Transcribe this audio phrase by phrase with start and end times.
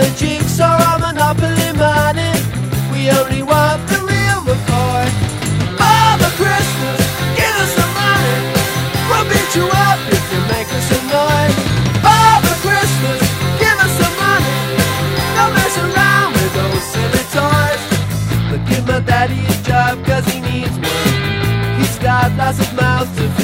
[0.00, 2.32] A jigsaw or Monopoly money.
[2.92, 5.04] We only want the real McCoy.
[5.76, 7.00] Father Christmas,
[7.36, 8.36] give us some money.
[9.08, 11.52] We'll beat you up if you make us annoyed.
[12.00, 13.20] Father Christmas,
[13.60, 14.56] give us some money.
[15.36, 17.82] Don't mess around with those silly toys.
[18.48, 21.78] But give my daddy a job cause he needs one.
[21.78, 23.39] He's got lots of mouths to feed.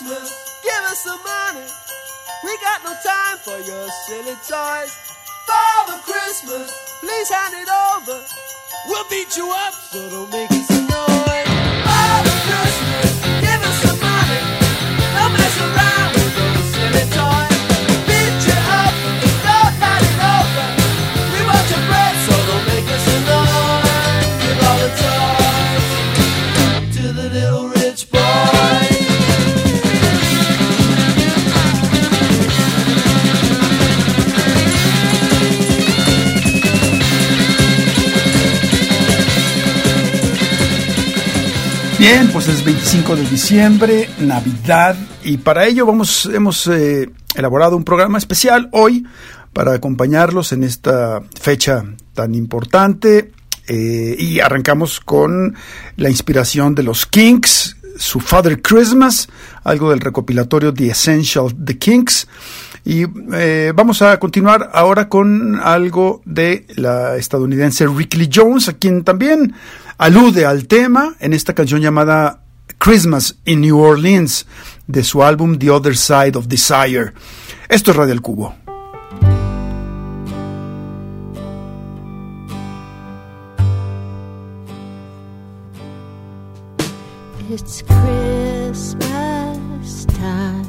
[0.00, 1.66] Christmas, give us some money.
[2.42, 4.96] We got no time for your silly toys.
[5.46, 8.24] Father Christmas, please hand it over.
[8.86, 11.49] We'll beat you up, so don't make us annoyed.
[42.00, 47.84] Bien, pues es 25 de diciembre, Navidad, y para ello vamos, hemos eh, elaborado un
[47.84, 49.06] programa especial hoy
[49.52, 53.32] para acompañarlos en esta fecha tan importante.
[53.68, 55.54] eh, y arrancamos con
[55.96, 59.28] la inspiración de los Kinks, su Father Christmas,
[59.62, 62.26] algo del recopilatorio The Essential The Kinks.
[62.82, 63.04] Y
[63.34, 69.04] eh, vamos a continuar ahora con algo de la estadounidense Rick Lee Jones, a quien
[69.04, 69.54] también
[70.00, 72.40] alude al tema en esta canción llamada
[72.78, 74.46] Christmas in New Orleans,
[74.86, 77.12] de su álbum The Other Side of Desire.
[77.68, 78.54] Esto es Radio El Cubo.
[87.46, 88.96] Christmas
[90.06, 90.64] time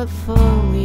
[0.08, 0.85] for me.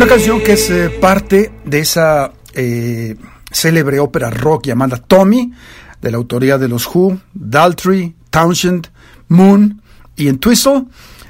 [0.00, 3.16] Una canción que es eh, parte de esa eh,
[3.52, 5.52] célebre ópera rock llamada Tommy,
[6.00, 8.88] de la autoría de los Who, Daltrey, Townshend,
[9.28, 9.82] Moon
[10.16, 10.86] y en Twistle.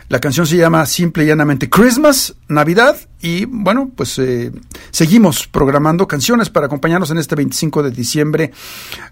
[0.09, 4.53] La canción se llama simple y llanamente Christmas, Navidad, y bueno, pues eh,
[4.93, 8.53] seguimos programando canciones para acompañarnos en este 25 de diciembre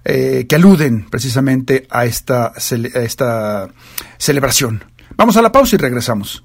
[0.04, 3.68] que aluden precisamente a esta, cele a esta
[4.18, 4.84] celebración.
[5.16, 6.44] Vamos a la pausa y regresamos.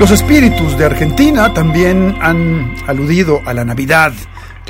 [0.00, 4.14] Los espíritus de Argentina también han aludido a la Navidad.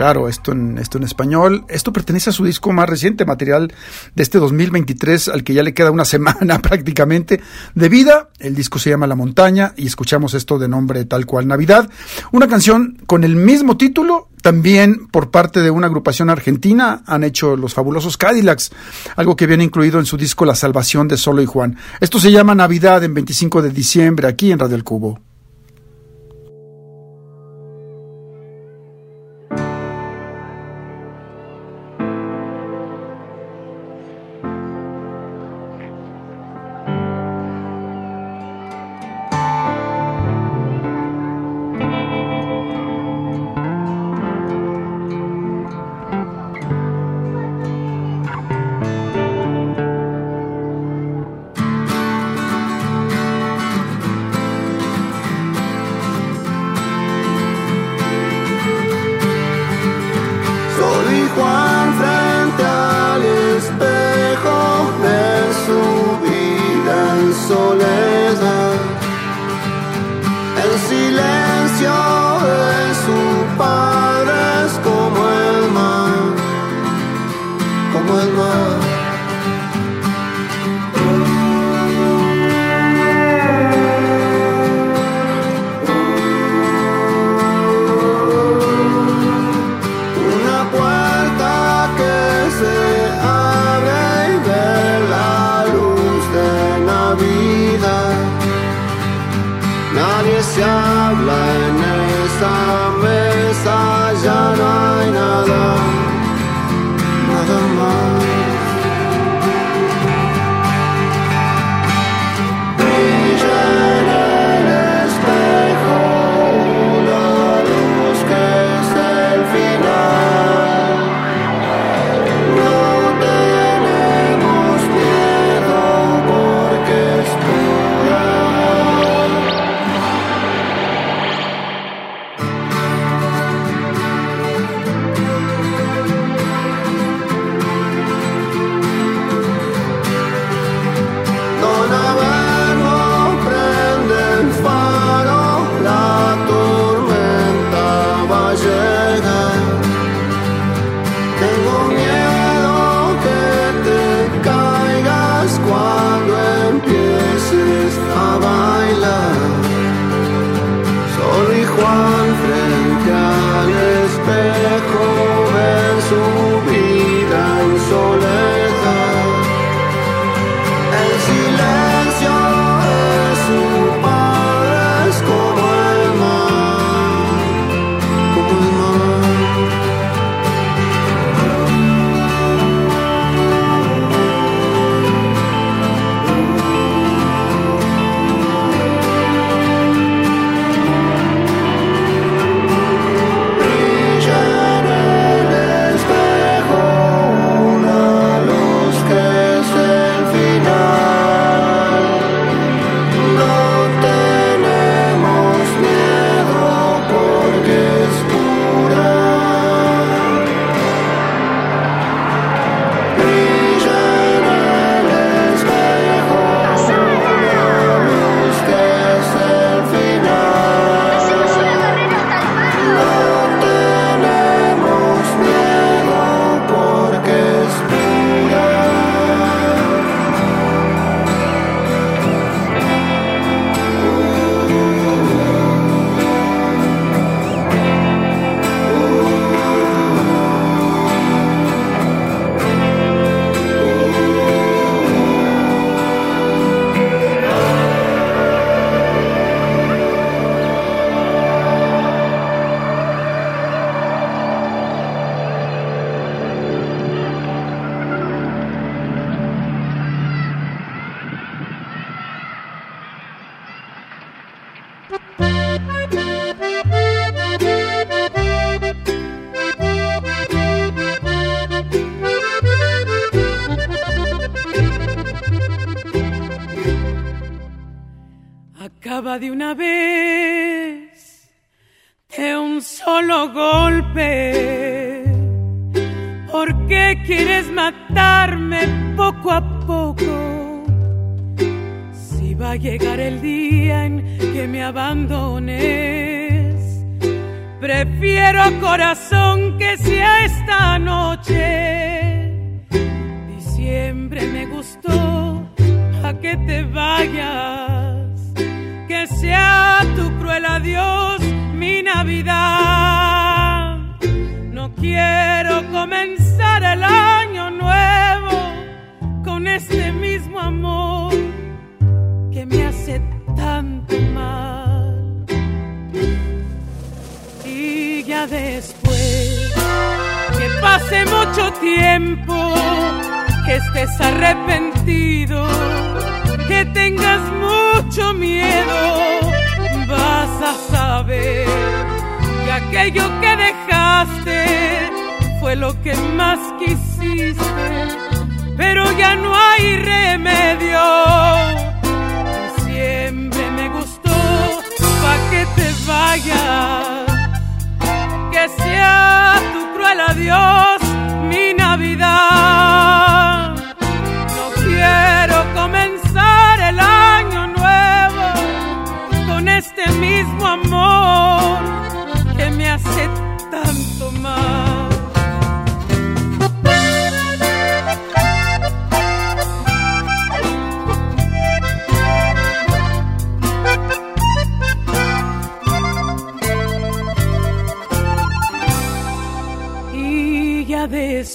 [0.01, 1.67] Claro, esto en, esto en español.
[1.69, 3.71] Esto pertenece a su disco más reciente, material
[4.15, 7.43] de este 2023, al que ya le queda una semana prácticamente
[7.75, 8.31] de vida.
[8.39, 11.91] El disco se llama La Montaña y escuchamos esto de nombre tal cual Navidad.
[12.33, 17.55] Una canción con el mismo título, también por parte de una agrupación argentina, han hecho
[17.55, 18.71] los fabulosos Cadillacs,
[19.17, 21.77] algo que viene incluido en su disco La Salvación de Solo y Juan.
[22.01, 25.30] Esto se llama Navidad en 25 de diciembre, aquí en Radio El Cubo.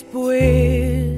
[0.05, 1.17] Después.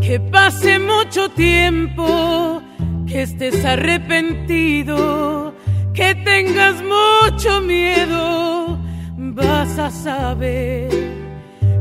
[0.00, 2.62] Que pase mucho tiempo,
[3.06, 5.54] que estés arrepentido,
[5.92, 8.78] que tengas mucho miedo,
[9.16, 10.88] vas a saber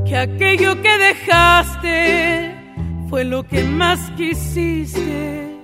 [0.06, 2.56] que aquello que dejaste
[3.10, 5.62] fue lo que más quisiste,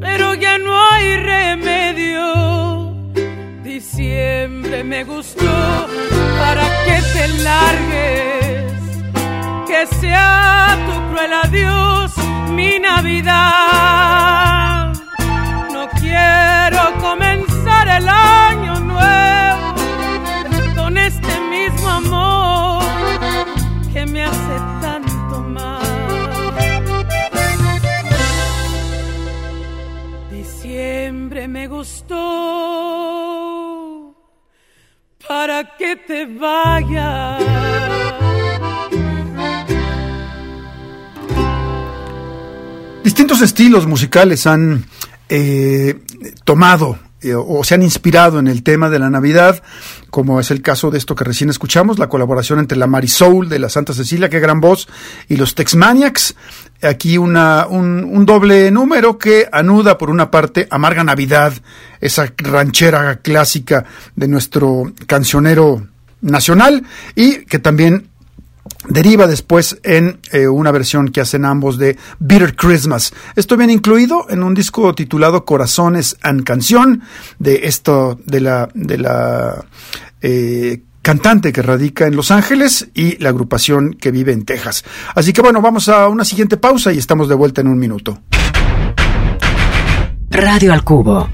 [0.00, 2.94] pero ya no hay remedio.
[3.62, 5.86] Diciembre me gustó
[6.38, 8.43] para que te largues,
[9.74, 12.12] que sea tu cruel adiós
[12.56, 13.34] mi Navidad.
[15.74, 19.74] No quiero comenzar el año nuevo
[20.76, 22.84] con este mismo amor
[23.92, 25.82] que me hace tanto mal.
[30.30, 32.16] Diciembre me gustó
[35.26, 37.53] para que te vayas.
[43.04, 44.86] Distintos estilos musicales han
[45.28, 45.98] eh,
[46.44, 49.62] tomado eh, o se han inspirado en el tema de la Navidad,
[50.08, 53.58] como es el caso de esto que recién escuchamos, la colaboración entre la Marisoul de
[53.58, 54.88] la Santa Cecilia, qué gran voz,
[55.28, 56.34] y los Tex-Maniacs.
[56.80, 61.52] Aquí una, un, un doble número que anuda por una parte Amarga Navidad,
[62.00, 63.84] esa ranchera clásica
[64.16, 65.88] de nuestro cancionero
[66.22, 68.08] nacional, y que también
[68.88, 73.12] deriva después en eh, una versión que hacen ambos de Bitter Christmas.
[73.36, 77.02] Esto viene incluido en un disco titulado Corazones and Canción
[77.38, 79.64] de esto de la de la
[80.20, 84.84] eh, cantante que radica en Los Ángeles y la agrupación que vive en Texas.
[85.14, 88.20] Así que bueno, vamos a una siguiente pausa y estamos de vuelta en un minuto.
[90.30, 91.28] Radio al Cubo.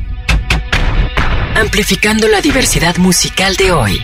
[1.55, 4.01] Amplificando la diversidad musical de hoy.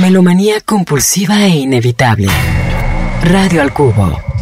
[0.00, 2.28] Melomanía compulsiva e inevitable.
[3.22, 4.34] Radio al Cubo.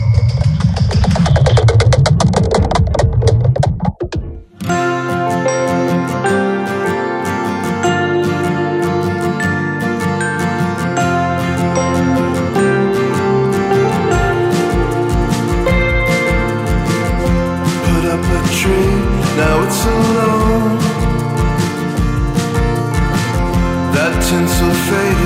[24.32, 25.21] Tinsel faded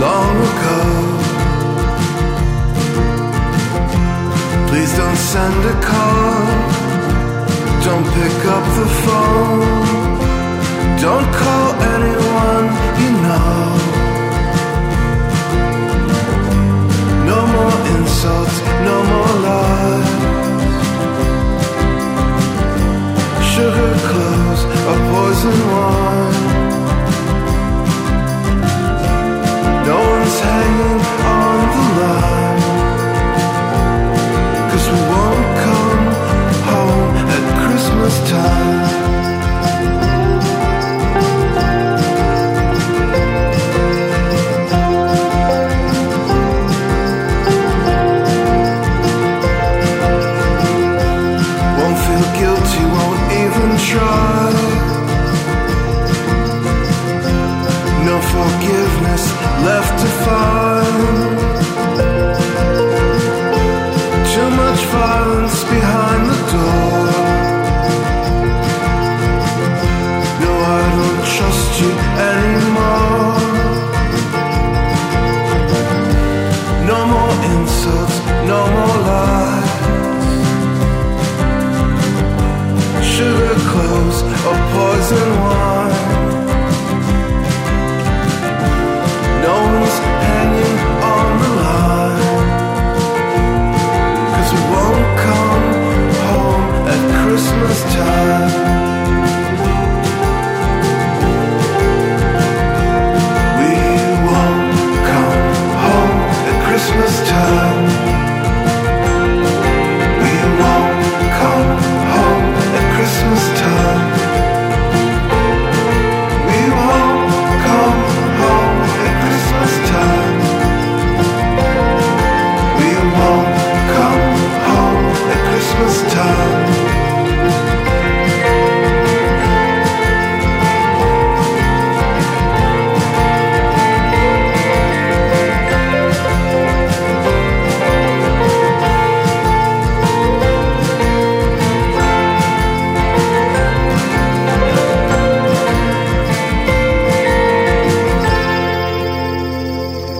[0.00, 0.80] long ago.
[4.68, 6.46] Please don't send a call.
[7.86, 9.86] Don't pick up the phone.
[11.00, 11.85] Don't call
[37.96, 38.85] Christmas time.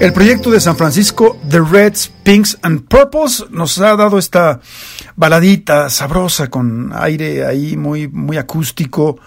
[0.07, 4.61] El proyecto de San Francisco, The Reds, Pinks and Purples, nos ha dado esta
[5.17, 9.19] baladita sabrosa con aire ahí muy, muy acústico,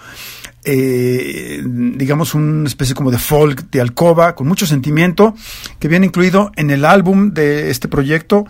[0.63, 5.35] eh, digamos una especie como de folk de alcoba, con mucho sentimiento,
[5.79, 8.45] que viene incluido en el álbum de este proyecto.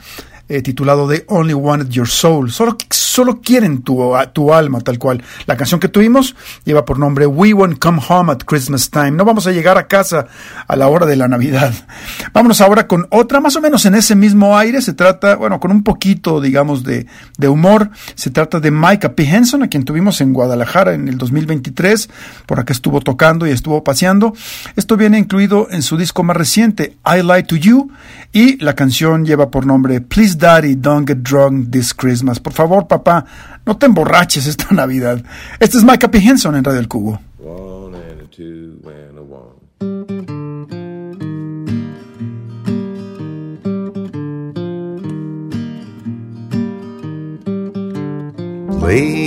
[0.50, 2.52] Eh, titulado The Only Wanted Your Soul.
[2.52, 5.24] Solo, solo quieren tu, tu alma, tal cual.
[5.46, 6.36] La canción que tuvimos
[6.66, 9.12] lleva por nombre We Won't Come Home at Christmas Time.
[9.12, 10.26] No vamos a llegar a casa
[10.68, 11.72] a la hora de la Navidad.
[12.34, 14.82] Vámonos ahora con otra, más o menos en ese mismo aire.
[14.82, 17.06] Se trata, bueno, con un poquito, digamos, de,
[17.38, 17.92] de humor.
[18.16, 19.24] Se trata de Micah P.
[19.24, 22.10] Henson, a quien tuvimos en Guadalajara en el 2023.
[22.48, 24.34] Por acá estuvo tocando y estuvo paseando.
[24.76, 27.92] Esto viene incluido en su disco más reciente, I Lie to You.
[28.32, 32.39] Y la canción lleva por nombre Please Daddy, Don't Get Drunk This Christmas.
[32.39, 33.25] Por favor, papá,
[33.65, 35.23] no te emborraches esta Navidad.
[35.60, 36.19] Este es Micah P.
[36.19, 37.19] Henson en Radio El Cubo.
[37.38, 40.69] One and a two and a one.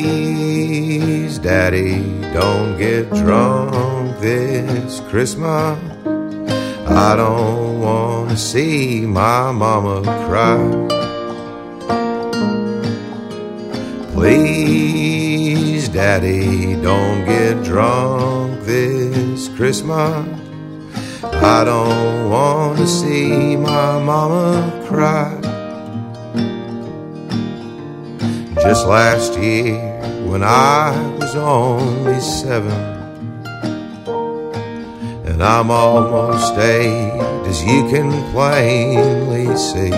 [0.03, 2.01] Please, Daddy,
[2.33, 5.79] don't get drunk this Christmas.
[6.95, 10.59] I don't want to see my mama cry.
[14.13, 20.29] Please, Daddy, don't get drunk this Christmas.
[21.25, 25.41] I don't want to see my mama cry.
[28.57, 29.81] Just last year,
[30.29, 32.92] when I was only seven,
[35.33, 39.95] and I'm almost eight, as you can plainly see.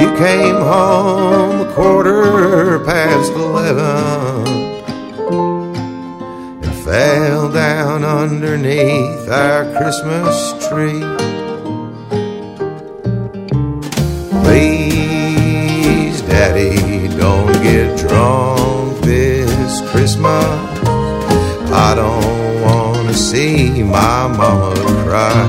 [0.00, 4.46] You came home a quarter past eleven
[6.64, 11.04] and fell down underneath our Christmas tree.
[14.42, 20.65] Please, Daddy, don't get drunk this Christmas.
[21.78, 25.44] I don't want to see my mama cry.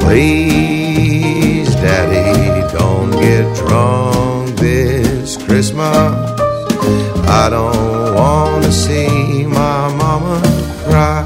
[0.00, 5.86] Please, Daddy, don't get drunk this Christmas.
[7.28, 10.42] I don't want to see my mama
[10.84, 11.22] cry.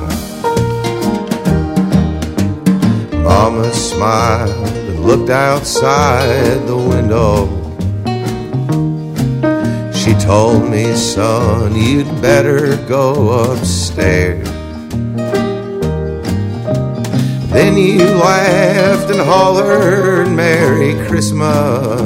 [3.23, 7.64] Mama smiled and looked outside the window.
[10.21, 14.49] Told me, son, you'd better go upstairs.
[17.55, 22.01] Then you laughed and hollered, Merry Christmas.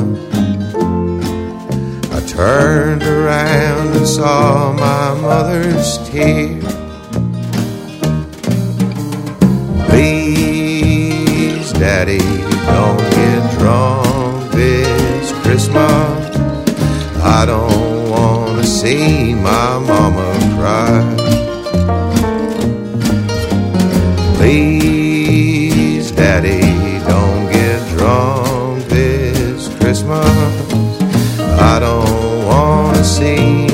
[2.12, 6.64] I turned around and saw my mother's tears.
[9.88, 12.18] Please, Daddy,
[12.66, 16.36] don't get drunk this Christmas.
[17.24, 17.88] I don't
[18.58, 21.14] want to see my mama cry.
[24.36, 26.61] Please, Daddy,
[27.06, 30.26] don't get drunk this Christmas.
[31.61, 33.67] I don't want to see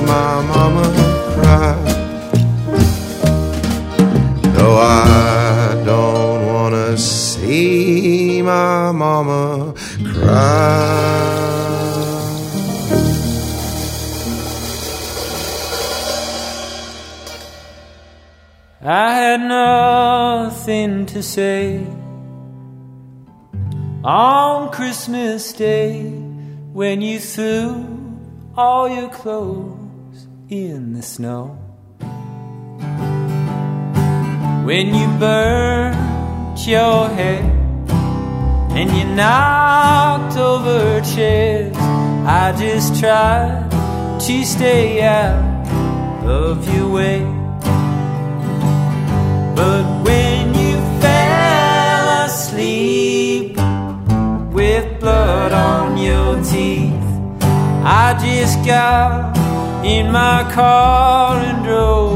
[19.24, 21.86] had nothing to say
[24.04, 26.02] on Christmas Day.
[26.80, 27.86] when you threw
[28.56, 31.56] all your clothes in the snow.
[34.68, 37.44] When you burnt your head
[38.76, 41.76] and you knocked over chairs,
[42.42, 43.70] I just tried
[44.26, 45.68] to stay out
[46.26, 47.43] of your way.
[58.64, 59.36] Got
[59.84, 62.13] in my car and drove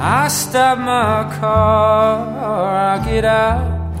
[0.00, 3.92] I stop my car, I get out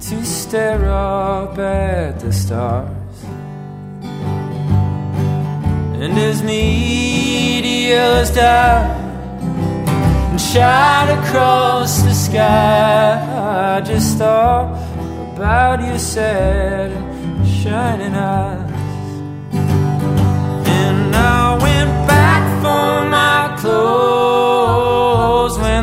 [0.00, 2.88] to stare up at the stars.
[6.02, 8.90] And as meteors die
[10.30, 14.74] and shine across the sky, I just thought
[15.36, 18.68] about you, sad and shining eyes.
[20.66, 24.49] And I went back for my clothes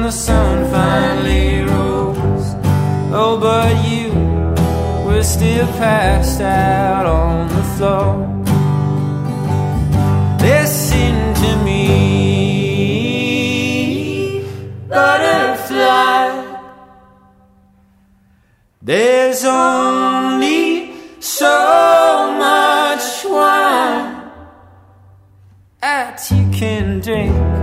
[0.07, 2.55] the sun finally rose.
[3.11, 4.07] Oh, but you
[5.05, 8.15] were still passed out on the floor.
[10.39, 11.81] Listen to me,
[14.87, 16.27] butterfly.
[18.81, 21.53] There's only so
[22.45, 24.31] much wine
[25.81, 27.56] that you can drink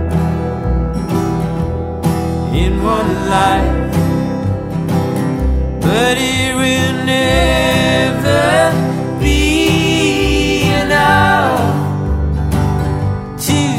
[3.25, 3.85] life,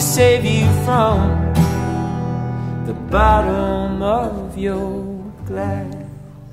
[0.01, 1.19] save you from
[2.87, 4.37] the bottom of.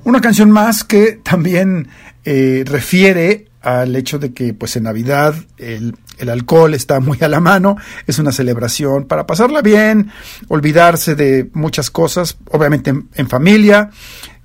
[0.04, 1.88] Una canción más que también
[2.24, 7.28] eh, refiere al hecho de que pues en Navidad el, el, alcohol está muy a
[7.28, 10.10] la mano, es una celebración para pasarla bien,
[10.48, 13.90] olvidarse de muchas cosas, obviamente en, en familia,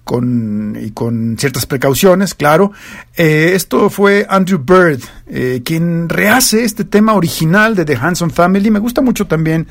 [0.09, 2.71] con, y con ciertas precauciones, claro.
[3.15, 8.71] Eh, esto fue Andrew Bird, eh, quien rehace este tema original de The Hanson Family.
[8.71, 9.67] Me gusta mucho también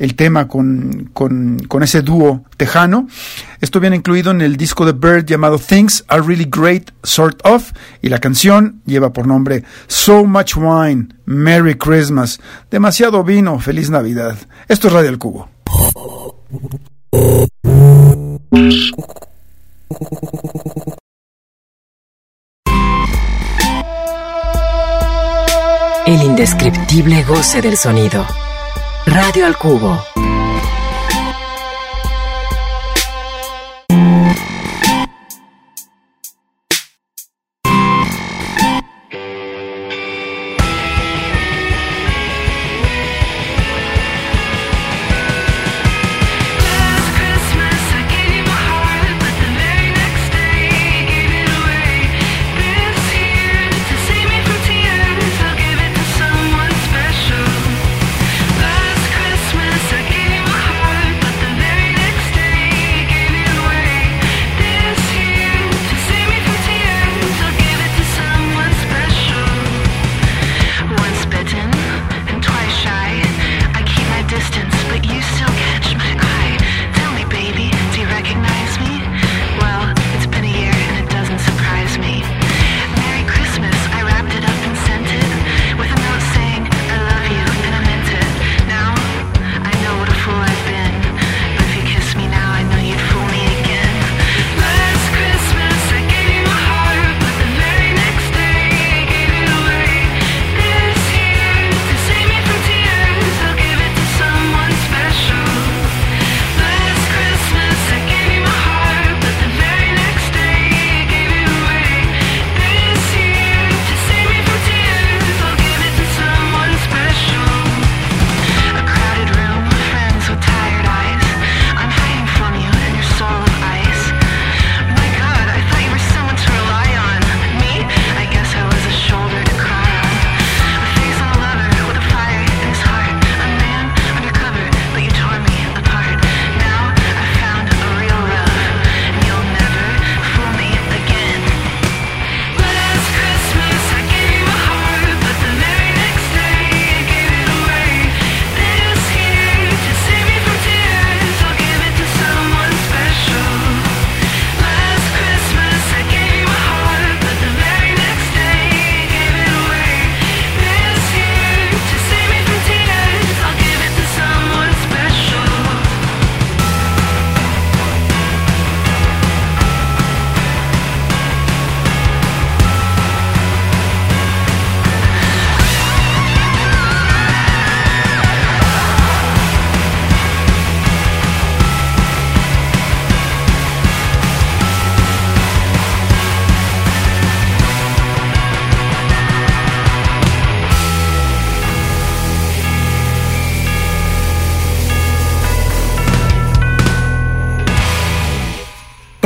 [0.00, 3.06] el tema con, con, con, ese dúo tejano.
[3.60, 7.70] Esto viene incluido en el disco de Bird llamado Things Are Really Great, Sort of,
[8.02, 12.40] y la canción lleva por nombre So Much Wine, Merry Christmas,
[12.72, 14.36] demasiado vino, feliz Navidad.
[14.66, 15.48] Esto es Radio El Cubo.
[26.06, 28.24] El indescriptible goce del sonido.
[29.06, 30.15] Radio al Cubo.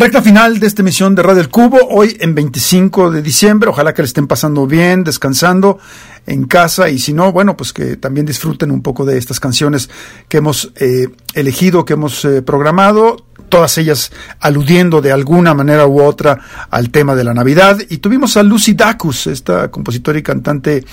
[0.00, 3.68] Recta final de esta emisión de Radio El Cubo, hoy en 25 de diciembre.
[3.68, 5.78] Ojalá que le estén pasando bien, descansando
[6.26, 9.90] en casa y si no, bueno, pues que también disfruten un poco de estas canciones
[10.26, 16.00] que hemos eh, elegido, que hemos eh, programado, todas ellas aludiendo de alguna manera u
[16.00, 16.38] otra
[16.70, 17.78] al tema de la Navidad.
[17.90, 20.84] Y tuvimos a Lucy Dacus, esta compositora y cantante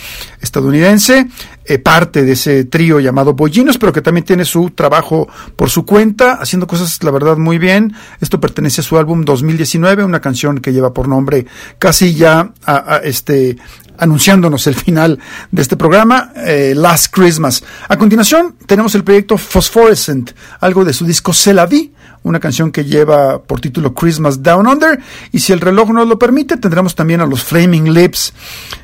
[0.41, 1.28] estadounidense,
[1.64, 5.86] eh, parte de ese trío llamado Bollinos, pero que también tiene su trabajo por su
[5.86, 7.93] cuenta, haciendo cosas, la verdad, muy bien.
[8.20, 11.45] Esto pertenece a su álbum 2019, una canción que lleva por nombre
[11.80, 12.51] casi ya
[13.03, 13.58] este
[13.97, 15.20] anunciándonos el final
[15.51, 17.64] de este programa, eh, Last Christmas.
[17.88, 21.55] A continuación tenemos el proyecto Phosphorescent, algo de su disco C'est
[22.24, 24.99] una canción que lleva por título Christmas Down Under,
[25.32, 28.34] y si el reloj nos lo permite, tendremos también a los Flaming Lips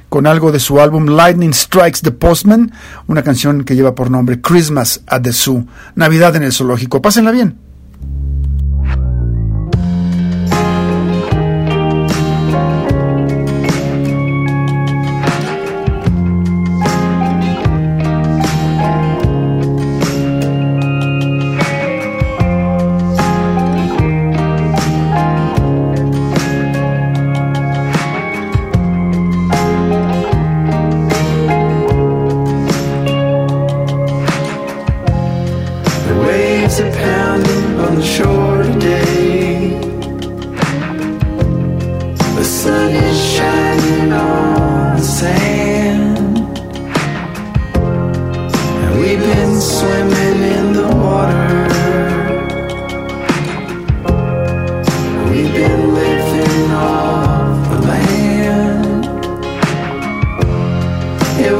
[0.09, 2.71] con algo de su álbum Lightning Strikes the Postman,
[3.07, 5.65] una canción que lleva por nombre Christmas at the Zoo,
[5.95, 7.01] Navidad en el Zoológico.
[7.01, 7.72] Pásenla bien.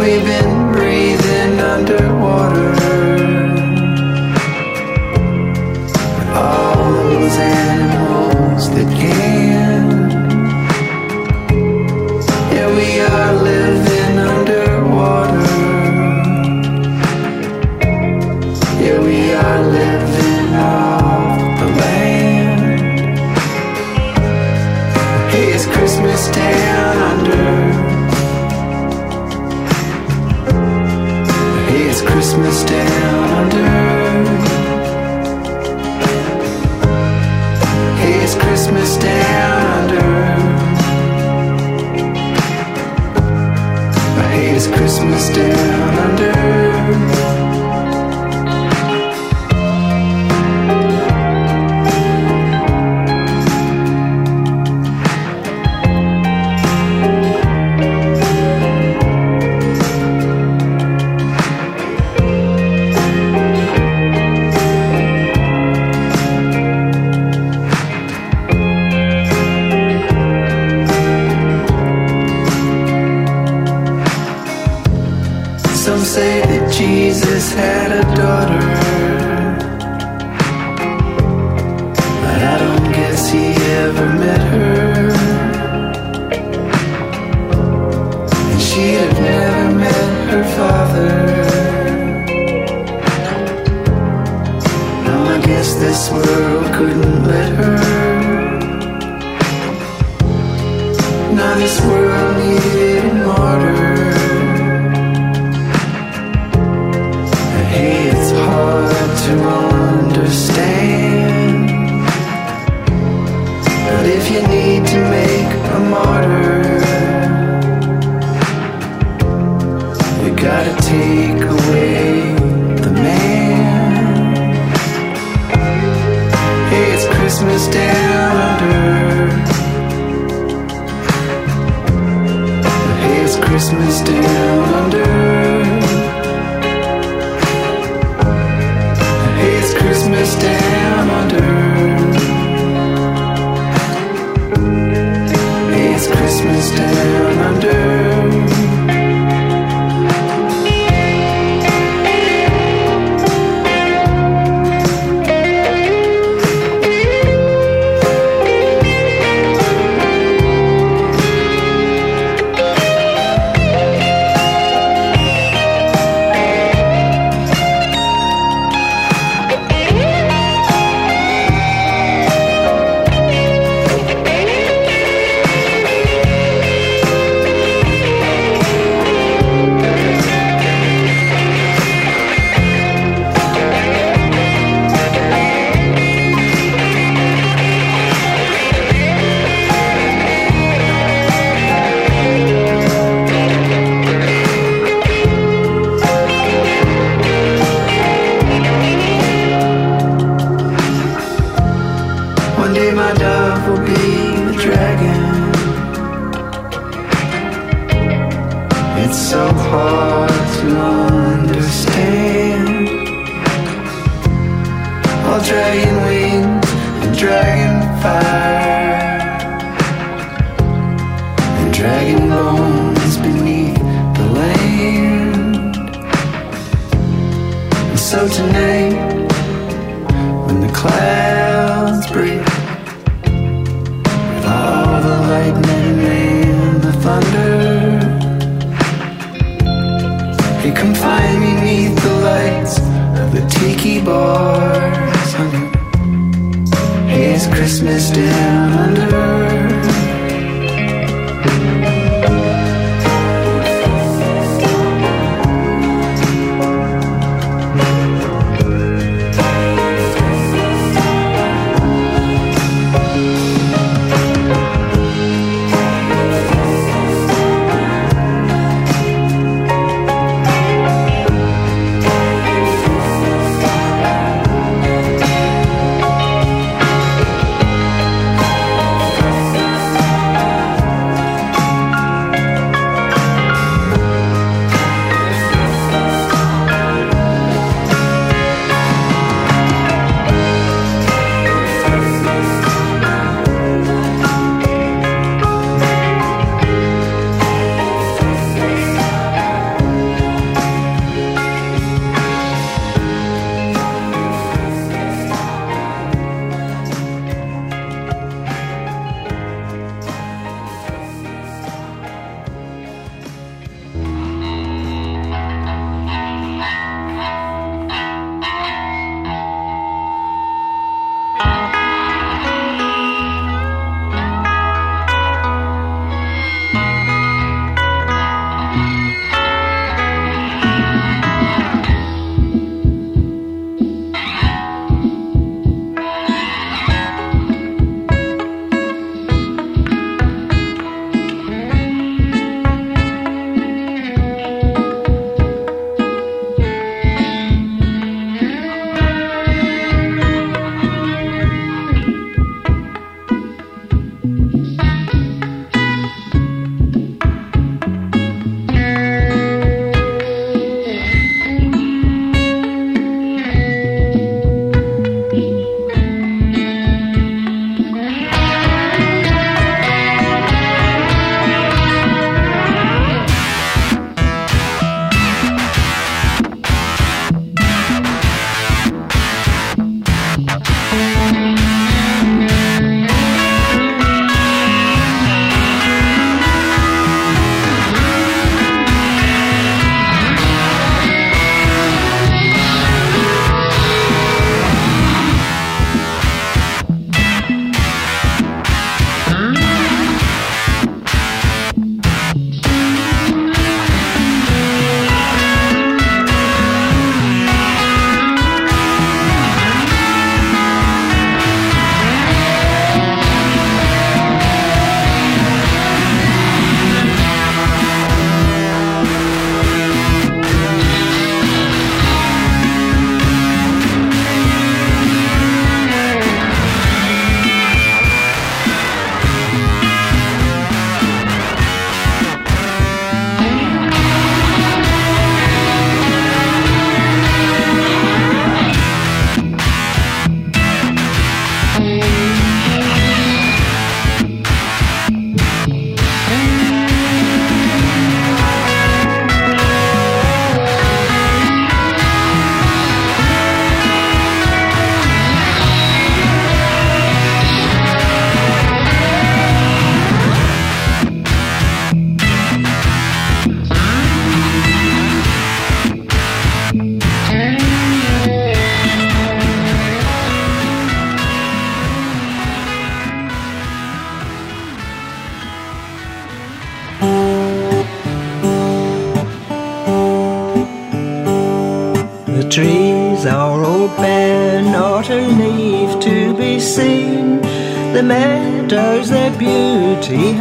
[0.03, 0.42] We've been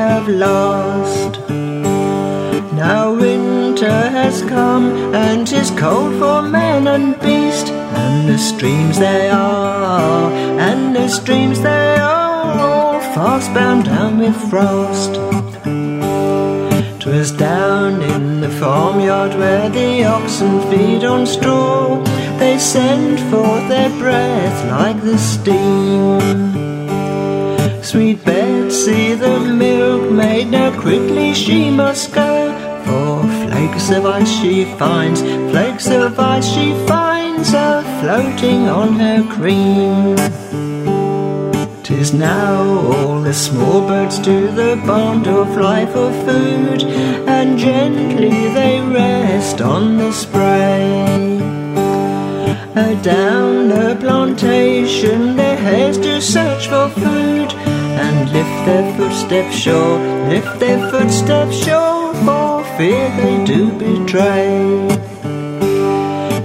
[0.03, 1.33] have lost.
[2.85, 7.69] Now winter has come, and 'tis cold for man and beast.
[8.03, 10.25] And the streams they are,
[10.69, 15.13] and the streams they are, all fast bound down with frost.
[16.99, 22.03] 'Twas down in the farmyard where the oxen feed on straw.
[22.41, 26.82] They send forth their breath like the steam.
[27.93, 32.51] Sweet Betsy, the milkmaid, now quickly she must go.
[32.87, 39.23] For flakes of ice she finds, flakes of ice she finds, are floating on her
[39.35, 40.17] cream.
[41.83, 46.85] Tis now all the small birds to the barn door fly for food,
[47.29, 51.43] and gently they rest on the spray.
[52.75, 57.53] Uh, down the plantation their hares do search for food,
[58.31, 59.99] lift their footsteps sure,
[60.29, 65.03] lift their footsteps sure, for fear they do betray.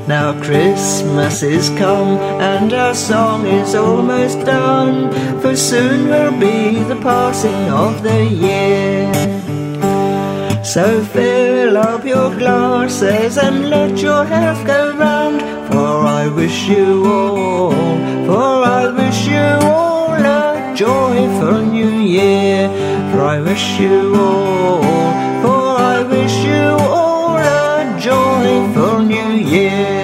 [0.07, 5.11] Now Christmas is come and our song is almost done,
[5.41, 9.11] for soon will be the passing of the year.
[10.63, 17.05] So fill up your glasses and let your health go round, for I wish you
[17.05, 17.71] all,
[18.25, 19.86] for I wish you all
[20.77, 22.69] joyful new year.
[23.11, 24.83] For I wish you all,
[25.41, 25.65] for
[25.95, 29.97] I wish you all a joyful new year.